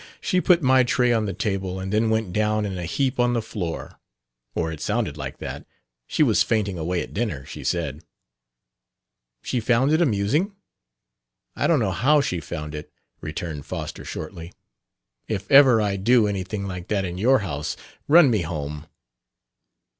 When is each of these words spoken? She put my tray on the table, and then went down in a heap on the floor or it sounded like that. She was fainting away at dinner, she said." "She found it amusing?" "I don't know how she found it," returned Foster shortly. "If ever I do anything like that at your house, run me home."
She 0.19 0.41
put 0.41 0.63
my 0.63 0.81
tray 0.81 1.13
on 1.13 1.25
the 1.27 1.31
table, 1.33 1.79
and 1.79 1.93
then 1.93 2.09
went 2.09 2.33
down 2.33 2.65
in 2.65 2.75
a 2.75 2.85
heap 2.87 3.19
on 3.19 3.33
the 3.33 3.39
floor 3.43 3.99
or 4.55 4.71
it 4.71 4.81
sounded 4.81 5.15
like 5.15 5.37
that. 5.37 5.67
She 6.07 6.23
was 6.23 6.41
fainting 6.41 6.75
away 6.75 7.03
at 7.03 7.13
dinner, 7.13 7.45
she 7.45 7.63
said." 7.63 8.03
"She 9.43 9.59
found 9.59 9.91
it 9.93 10.01
amusing?" 10.01 10.55
"I 11.55 11.67
don't 11.67 11.77
know 11.77 11.91
how 11.91 12.19
she 12.19 12.39
found 12.39 12.73
it," 12.73 12.91
returned 13.19 13.67
Foster 13.67 14.03
shortly. 14.03 14.51
"If 15.27 15.45
ever 15.51 15.79
I 15.79 15.97
do 15.97 16.25
anything 16.25 16.65
like 16.65 16.87
that 16.87 17.05
at 17.05 17.19
your 17.19 17.41
house, 17.45 17.77
run 18.07 18.31
me 18.31 18.41
home." 18.41 18.87